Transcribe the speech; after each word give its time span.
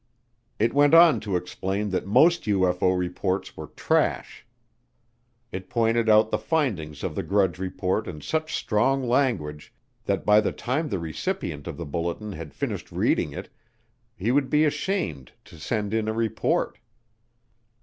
It 0.57 0.73
went 0.73 0.95
on 0.95 1.19
to 1.19 1.35
explain 1.35 1.91
that 1.91 2.07
most 2.07 2.45
UFO 2.45 2.97
reports 2.97 3.55
were 3.55 3.67
trash. 3.67 4.47
It 5.51 5.69
pointed 5.69 6.09
out 6.09 6.31
the 6.31 6.39
findings 6.39 7.03
of 7.03 7.13
the 7.13 7.21
Grudge 7.21 7.59
Report 7.59 8.07
in 8.07 8.19
such 8.19 8.55
strong 8.55 9.07
language 9.07 9.71
that 10.05 10.25
by 10.25 10.41
the 10.41 10.51
time 10.53 10.89
the 10.89 10.97
recipient 10.97 11.67
of 11.67 11.77
the 11.77 11.85
bulletin 11.85 12.31
had 12.31 12.55
finished 12.55 12.91
reading 12.91 13.31
it, 13.31 13.51
he 14.15 14.31
would 14.31 14.49
be 14.49 14.65
ashamed 14.65 15.33
to 15.45 15.59
send 15.59 15.93
in 15.93 16.07
a 16.07 16.13
report. 16.13 16.79